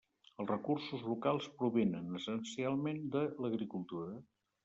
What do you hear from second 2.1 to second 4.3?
essencialment de l'agricultura.